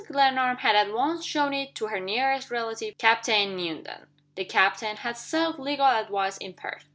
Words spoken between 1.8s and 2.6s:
her nearest